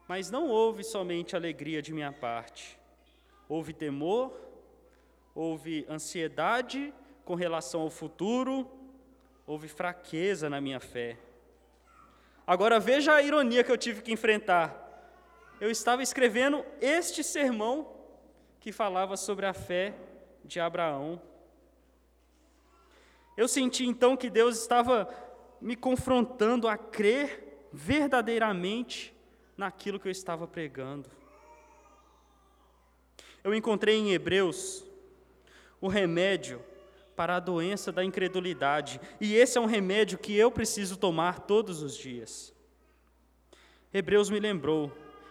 [0.09, 2.79] Mas não houve somente alegria de minha parte,
[3.49, 4.33] houve temor,
[5.35, 6.93] houve ansiedade
[7.25, 8.69] com relação ao futuro,
[9.47, 11.19] houve fraqueza na minha fé.
[12.47, 14.79] Agora veja a ironia que eu tive que enfrentar.
[15.61, 17.89] Eu estava escrevendo este sermão
[18.59, 19.95] que falava sobre a fé
[20.45, 21.21] de Abraão.
[23.37, 25.09] Eu senti então que Deus estava
[25.61, 29.15] me confrontando a crer verdadeiramente
[29.57, 31.09] naquilo que eu estava pregando.
[33.43, 34.85] Eu encontrei em Hebreus
[35.83, 36.65] o remédio
[37.15, 41.83] para a doença da incredulidade, e esse é um remédio que eu preciso tomar todos
[41.83, 42.55] os dias.
[43.93, 44.91] Hebreus me lembrou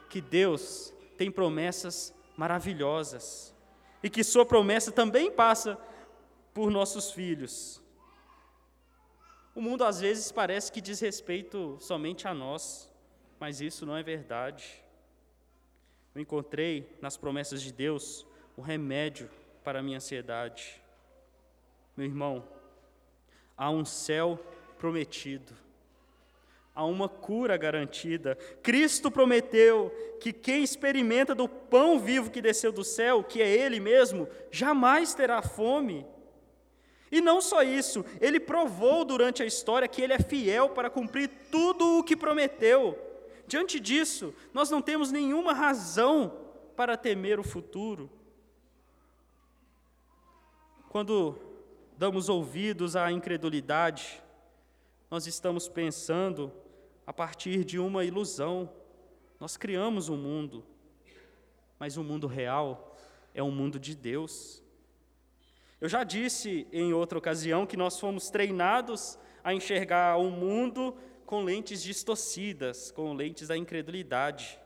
[0.09, 3.55] que Deus tem promessas maravilhosas
[4.03, 5.79] e que Sua promessa também passa
[6.53, 7.81] por nossos filhos.
[9.55, 12.91] O mundo às vezes parece que diz respeito somente a nós,
[13.39, 14.83] mas isso não é verdade.
[16.13, 19.29] Eu encontrei nas promessas de Deus o remédio
[19.63, 20.82] para a minha ansiedade.
[21.95, 22.43] Meu irmão,
[23.58, 24.39] há um céu
[24.78, 25.54] prometido,
[26.74, 28.36] há uma cura garantida.
[28.63, 33.80] Cristo prometeu que quem experimenta do pão vivo que desceu do céu, que é Ele
[33.80, 36.06] mesmo, jamais terá fome.
[37.12, 41.30] E não só isso, ele provou durante a história que ele é fiel para cumprir
[41.52, 42.97] tudo o que prometeu.
[43.45, 46.32] Diante disso, nós não temos nenhuma razão
[46.74, 48.10] para temer o futuro.
[50.91, 51.39] Quando
[51.97, 54.21] damos ouvidos à incredulidade,
[55.10, 56.51] nós estamos pensando
[57.08, 58.69] a partir de uma ilusão.
[59.39, 60.65] Nós criamos um mundo,
[61.80, 62.97] mas o mundo real
[63.34, 64.62] é um mundo de Deus.
[65.80, 71.41] Eu já disse em outra ocasião que nós fomos treinados a enxergar o mundo com
[71.41, 74.60] lentes distorcidas, com lentes da incredulidade.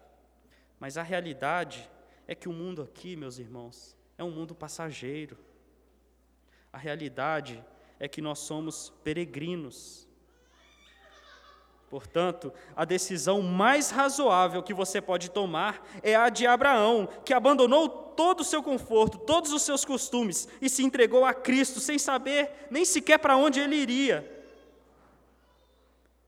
[0.79, 1.87] Mas a realidade
[2.27, 5.37] é que o mundo aqui, meus irmãos, é um mundo passageiro.
[6.75, 7.63] A realidade
[7.97, 10.05] é que nós somos peregrinos.
[11.89, 17.87] Portanto, a decisão mais razoável que você pode tomar é a de Abraão, que abandonou
[17.87, 22.67] todo o seu conforto, todos os seus costumes e se entregou a Cristo sem saber
[22.69, 24.45] nem sequer para onde ele iria.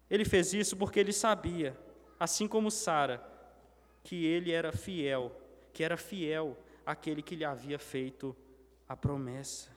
[0.10, 1.78] Ele fez isso porque ele sabia,
[2.18, 3.22] assim como Sara,
[4.02, 5.30] que ele era fiel,
[5.74, 8.34] que era fiel àquele que lhe havia feito
[8.88, 9.76] a promessa.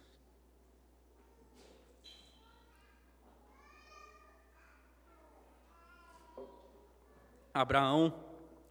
[7.53, 8.15] Abraão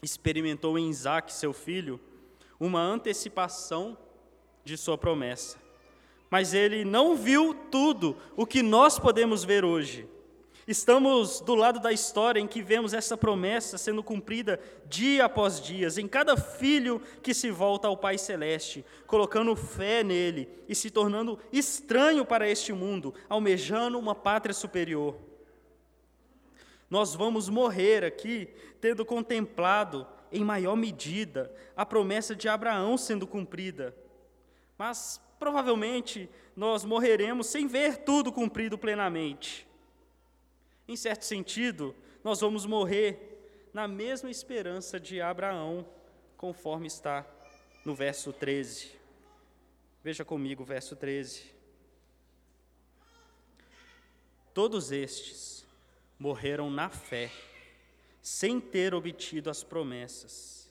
[0.01, 1.99] experimentou em Isaac, seu filho,
[2.59, 3.97] uma antecipação
[4.63, 5.57] de sua promessa.
[6.29, 10.07] Mas ele não viu tudo o que nós podemos ver hoje.
[10.67, 15.87] Estamos do lado da história em que vemos essa promessa sendo cumprida dia após dia,
[15.97, 21.39] em cada filho que se volta ao Pai Celeste, colocando fé nele e se tornando
[21.51, 25.28] estranho para este mundo, almejando uma pátria superior.
[26.89, 28.47] Nós vamos morrer aqui
[28.81, 33.95] tendo contemplado, em maior medida, a promessa de Abraão sendo cumprida.
[34.77, 39.67] Mas provavelmente nós morreremos sem ver tudo cumprido plenamente.
[40.87, 45.85] Em certo sentido, nós vamos morrer na mesma esperança de Abraão,
[46.35, 47.25] conforme está
[47.85, 48.91] no verso 13.
[50.03, 51.53] Veja comigo o verso 13.
[54.53, 55.65] Todos estes
[56.19, 57.31] morreram na fé,
[58.21, 60.69] sem ter obtido as promessas,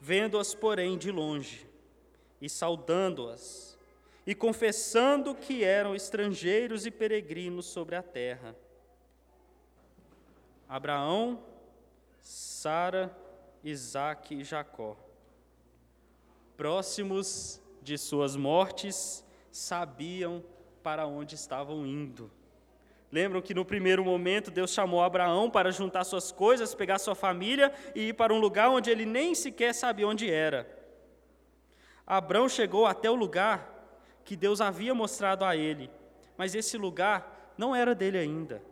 [0.00, 1.68] vendo-as, porém, de longe
[2.40, 3.76] e saudando-as,
[4.26, 8.56] e confessando que eram estrangeiros e peregrinos sobre a terra.
[10.68, 11.42] Abraão,
[12.20, 13.16] Sara,
[13.62, 14.96] Isaque e Jacó,
[16.56, 20.44] próximos de suas mortes, sabiam
[20.82, 22.30] para onde estavam indo.
[23.10, 27.72] Lembram que no primeiro momento Deus chamou Abraão para juntar suas coisas, pegar sua família
[27.94, 30.68] e ir para um lugar onde ele nem sequer sabia onde era.
[32.06, 33.74] Abraão chegou até o lugar
[34.24, 35.90] que Deus havia mostrado a ele,
[36.36, 38.62] mas esse lugar não era dele ainda.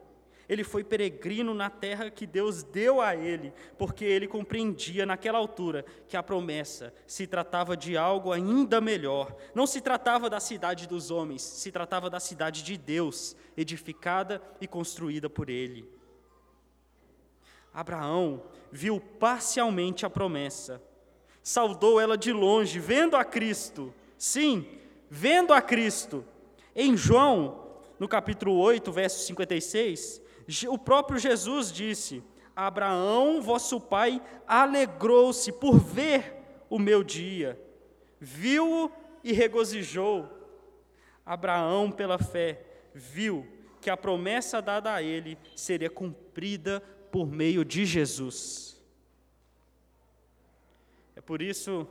[0.48, 5.84] Ele foi peregrino na terra que Deus deu a ele, porque ele compreendia naquela altura
[6.08, 9.34] que a promessa se tratava de algo ainda melhor.
[9.54, 14.68] Não se tratava da cidade dos homens, se tratava da cidade de Deus, edificada e
[14.68, 15.90] construída por ele.
[17.74, 20.80] Abraão viu parcialmente a promessa,
[21.42, 23.92] saudou ela de longe, vendo a Cristo.
[24.16, 24.66] Sim,
[25.10, 26.24] vendo a Cristo.
[26.74, 27.66] Em João,
[27.98, 30.22] no capítulo 8, verso 56,
[30.68, 32.22] o próprio Jesus disse:
[32.54, 36.34] Abraão, vosso pai, alegrou-se por ver
[36.70, 37.60] o meu dia,
[38.20, 38.90] viu-o
[39.22, 40.28] e regozijou.
[41.24, 43.46] Abraão, pela fé, viu
[43.80, 46.80] que a promessa dada a ele seria cumprida
[47.10, 48.80] por meio de Jesus.
[51.14, 51.86] É por isso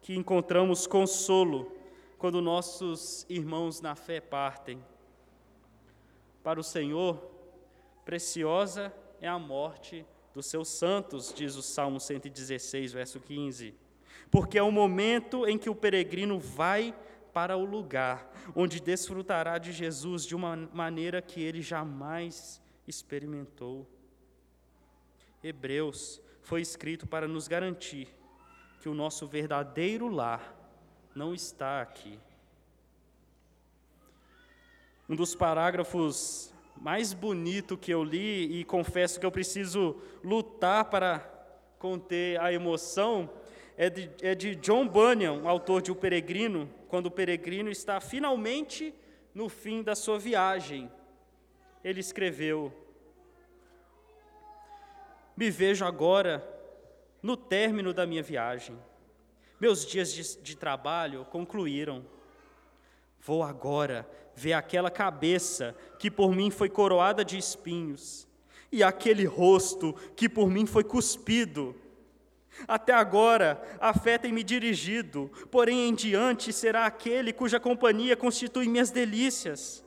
[0.00, 1.72] que encontramos consolo
[2.18, 4.84] quando nossos irmãos na fé partem.
[6.42, 7.31] Para o Senhor,
[8.04, 13.74] Preciosa é a morte dos seus santos, diz o Salmo 116, verso 15.
[14.30, 16.94] Porque é o momento em que o peregrino vai
[17.32, 23.88] para o lugar onde desfrutará de Jesus de uma maneira que ele jamais experimentou.
[25.42, 28.08] Hebreus foi escrito para nos garantir
[28.80, 30.56] que o nosso verdadeiro lar
[31.14, 32.18] não está aqui.
[35.08, 41.18] Um dos parágrafos mais bonito que eu li, e confesso que eu preciso lutar para
[41.78, 43.30] conter a emoção,
[43.76, 48.94] é de, é de John Bunyan, autor de O Peregrino, quando o peregrino está finalmente
[49.34, 50.90] no fim da sua viagem.
[51.82, 52.72] Ele escreveu:
[55.36, 56.46] Me vejo agora
[57.22, 58.78] no término da minha viagem.
[59.58, 62.04] Meus dias de, de trabalho concluíram.
[63.20, 68.26] Vou agora ver aquela cabeça que por mim foi coroada de espinhos,
[68.70, 71.76] e aquele rosto que por mim foi cuspido.
[72.66, 78.68] Até agora a fé tem me dirigido, porém em diante será aquele cuja companhia constitui
[78.68, 79.84] minhas delícias.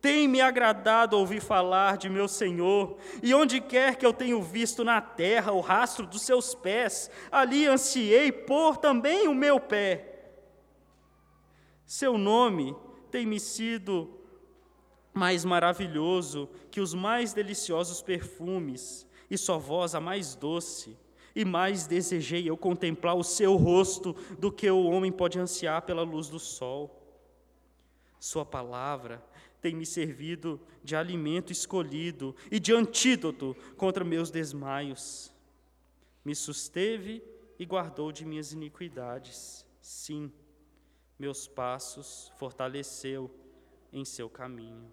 [0.00, 4.84] Tem me agradado ouvir falar de meu Senhor, e onde quer que eu tenho visto
[4.84, 10.14] na terra o rastro dos seus pés, ali ansiei pôr também o meu pé
[11.86, 12.74] seu nome
[13.14, 14.10] tem-me sido
[15.12, 20.98] mais maravilhoso que os mais deliciosos perfumes, e sua voz a mais doce.
[21.32, 26.02] E mais desejei eu contemplar o seu rosto do que o homem pode ansiar pela
[26.02, 26.90] luz do sol.
[28.18, 29.24] Sua palavra
[29.60, 35.32] tem me servido de alimento escolhido e de antídoto contra meus desmaios.
[36.24, 37.22] Me susteve
[37.60, 39.64] e guardou de minhas iniquidades.
[39.80, 40.32] Sim
[41.18, 43.30] meus passos fortaleceu
[43.92, 44.90] em seu caminho.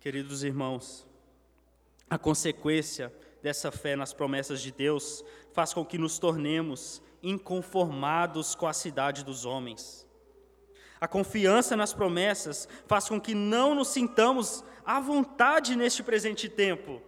[0.00, 1.06] Queridos irmãos,
[2.10, 3.10] a consequência
[3.42, 9.24] dessa fé nas promessas de Deus faz com que nos tornemos inconformados com a cidade
[9.24, 10.03] dos homens.
[11.04, 16.98] A confiança nas promessas faz com que não nos sintamos à vontade neste presente tempo.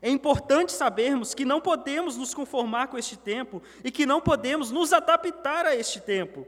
[0.00, 4.70] É importante sabermos que não podemos nos conformar com este tempo e que não podemos
[4.70, 6.46] nos adaptar a este tempo.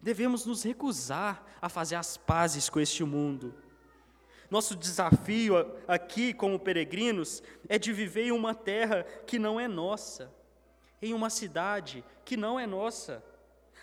[0.00, 3.52] Devemos nos recusar a fazer as pazes com este mundo.
[4.48, 5.56] Nosso desafio
[5.88, 10.32] aqui, como peregrinos, é de viver em uma terra que não é nossa,
[11.02, 13.24] em uma cidade que não é nossa.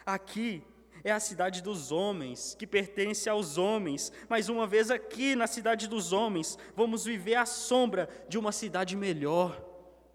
[0.05, 0.63] Aqui
[1.05, 5.87] é a cidade dos homens, que pertence aos homens, mas uma vez aqui na cidade
[5.87, 9.63] dos homens, vamos viver à sombra de uma cidade melhor,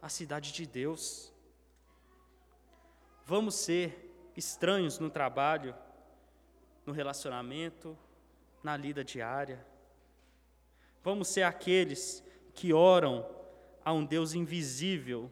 [0.03, 1.33] a cidade de Deus.
[3.25, 5.77] Vamos ser estranhos no trabalho,
[6.85, 7.97] no relacionamento,
[8.61, 9.65] na lida diária.
[11.05, 12.21] Vamos ser aqueles
[12.53, 13.25] que oram
[13.85, 15.31] a um Deus invisível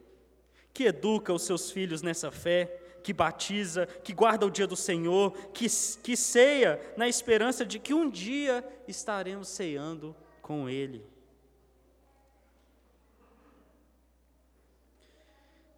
[0.73, 2.78] que educa os seus filhos nessa fé,
[3.09, 5.65] que batiza, que guarda o dia do Senhor, que,
[6.03, 11.03] que ceia na esperança de que um dia estaremos ceando com Ele.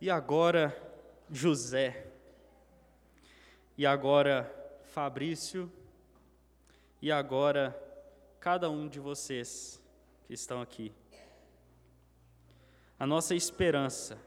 [0.01, 0.75] E agora,
[1.29, 2.05] José.
[3.77, 4.53] E agora,
[4.83, 5.71] Fabrício.
[7.01, 7.73] E agora,
[8.41, 9.81] cada um de vocês
[10.27, 10.93] que estão aqui.
[12.99, 14.17] A nossa esperança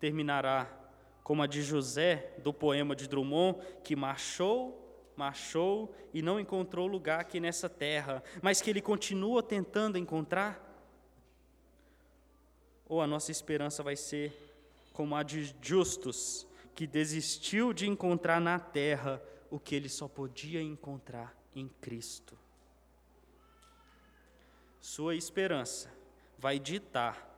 [0.00, 0.83] terminará
[1.24, 7.18] como a de José, do poema de Drummond, que marchou, marchou e não encontrou lugar
[7.18, 10.60] aqui nessa terra, mas que ele continua tentando encontrar?
[12.86, 14.52] Ou a nossa esperança vai ser
[14.92, 19.20] como a de Justus, que desistiu de encontrar na terra
[19.50, 22.38] o que ele só podia encontrar em Cristo?
[24.78, 25.90] Sua esperança
[26.38, 27.30] vai ditar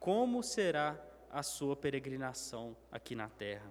[0.00, 1.00] como será
[1.30, 3.70] a sua peregrinação aqui na terra.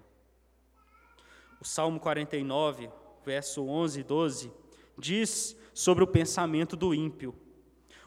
[1.59, 2.89] O Salmo 49,
[3.25, 4.53] verso 11 e 12,
[4.97, 7.35] diz sobre o pensamento do ímpio.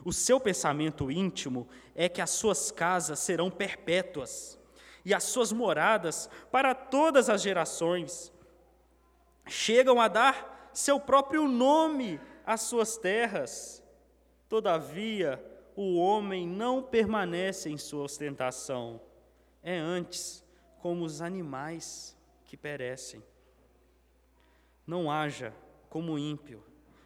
[0.03, 4.57] O seu pensamento íntimo é que as suas casas serão perpétuas
[5.05, 8.31] e as suas moradas para todas as gerações.
[9.47, 13.83] Chegam a dar seu próprio nome às suas terras.
[14.47, 15.43] Todavia,
[15.75, 19.01] o homem não permanece em sua ostentação
[19.63, 20.43] é antes
[20.79, 23.23] como os animais que perecem.
[24.85, 25.53] Não haja
[25.89, 26.63] como ímpio,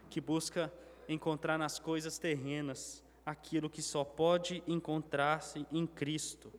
[0.10, 0.72] que busca
[1.08, 6.54] encontrar nas coisas terrenas aquilo que só pode encontrar-se em Cristo.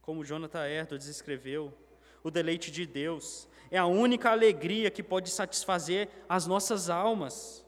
[0.00, 1.76] Como Jonathan Edwards escreveu,
[2.22, 7.65] o deleite de Deus é a única alegria que pode satisfazer as nossas almas.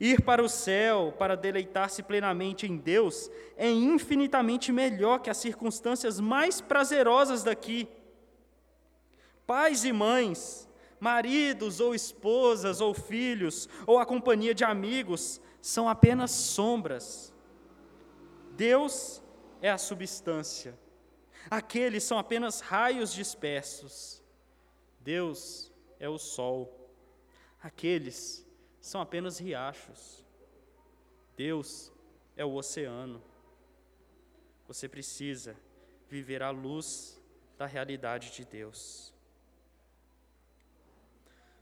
[0.00, 6.18] Ir para o céu para deleitar-se plenamente em Deus é infinitamente melhor que as circunstâncias
[6.18, 7.86] mais prazerosas daqui.
[9.46, 10.66] Pais e mães,
[10.98, 17.34] maridos ou esposas ou filhos, ou a companhia de amigos, são apenas sombras.
[18.52, 19.22] Deus
[19.60, 20.78] é a substância.
[21.50, 24.22] Aqueles são apenas raios dispersos.
[24.98, 26.90] Deus é o sol.
[27.62, 28.46] Aqueles
[28.80, 30.24] são apenas riachos.
[31.36, 31.92] Deus
[32.36, 33.22] é o oceano.
[34.66, 35.56] Você precisa
[36.08, 37.20] viver à luz
[37.58, 39.14] da realidade de Deus.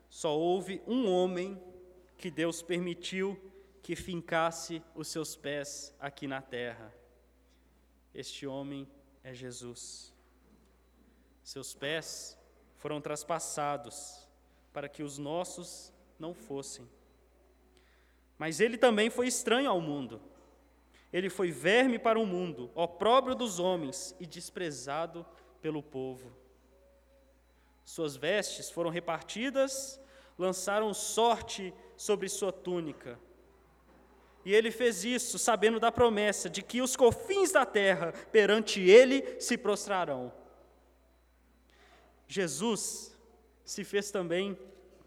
[0.08, 1.60] Só houve um homem
[2.16, 3.38] que Deus permitiu
[3.82, 6.92] que fincasse os seus pés aqui na terra.
[8.14, 8.88] Este homem
[9.22, 10.12] é Jesus.
[11.42, 12.36] Seus pés
[12.76, 14.28] foram traspassados
[14.72, 16.88] para que os nossos não fossem.
[18.39, 20.20] Mas ele também foi estranho ao mundo.
[21.12, 25.26] Ele foi verme para o mundo, opróbrio dos homens e desprezado
[25.61, 26.32] pelo povo.
[27.84, 30.01] Suas vestes foram repartidas,
[30.39, 33.18] lançaram sorte sobre sua túnica.
[34.45, 39.41] E ele fez isso sabendo da promessa de que os cofins da terra perante ele
[39.41, 40.32] se prostrarão.
[42.26, 43.16] Jesus
[43.64, 44.57] se fez também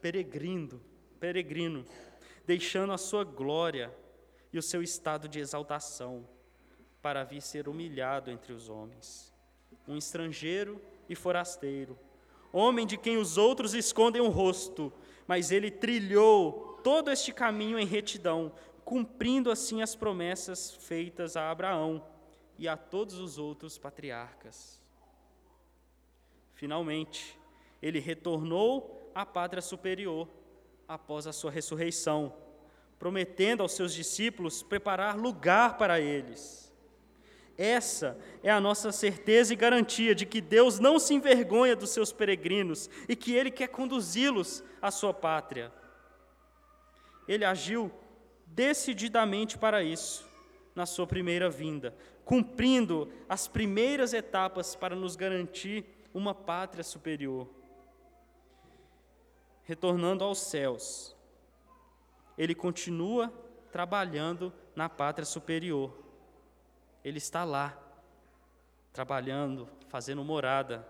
[0.02, 0.82] peregrino,
[1.20, 1.86] peregrino
[2.52, 3.96] deixando a sua glória
[4.52, 6.28] e o seu estado de exaltação,
[7.02, 9.34] para vir ser humilhado entre os homens,
[9.88, 11.98] um estrangeiro e forasteiro,
[12.52, 14.92] homem de quem os outros escondem o rosto,
[15.26, 18.52] mas ele trilhou todo este caminho em retidão,
[18.84, 22.06] cumprindo assim as promessas feitas a Abraão
[22.58, 24.84] e a todos os outros patriarcas.
[26.54, 27.40] Finalmente,
[27.82, 30.28] ele retornou à pátria superior
[30.94, 32.34] após a sua ressurreição,
[33.00, 36.70] prometendo aos seus discípulos preparar lugar para eles.
[37.58, 42.12] Essa é a nossa certeza e garantia de que Deus não se envergonha dos seus
[42.12, 45.72] peregrinos e que Ele quer conduzi-los à sua pátria.
[47.26, 47.90] Ele agiu
[48.46, 50.28] decididamente para isso
[50.76, 57.61] na sua primeira vinda, cumprindo as primeiras etapas para nos garantir uma pátria superior
[59.64, 61.16] retornando aos céus,
[62.38, 63.32] ele continua
[63.72, 65.98] trabalhando na pátria superior.
[67.04, 67.78] Ele está lá,
[68.94, 70.88] trabalhando, fazendo morada.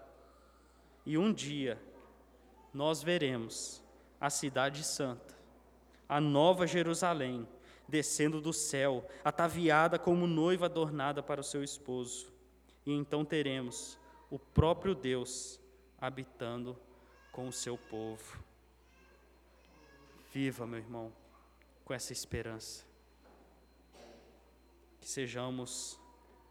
[1.05, 1.81] E um dia
[2.73, 3.83] nós veremos
[4.19, 5.35] a Cidade Santa,
[6.07, 7.47] a Nova Jerusalém,
[7.87, 12.31] descendo do céu, ataviada como noiva adornada para o seu esposo.
[12.85, 13.99] E então teremos
[14.29, 15.59] o próprio Deus
[15.99, 16.77] habitando
[17.31, 18.50] com o seu povo.
[20.31, 21.11] Viva, meu irmão,
[21.83, 22.85] com essa esperança.
[25.01, 25.99] Que sejamos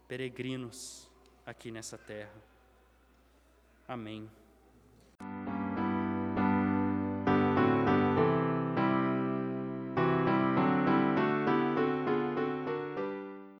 [0.06, 1.10] peregrinos
[1.46, 2.34] aqui nessa terra.
[3.88, 4.30] Amém.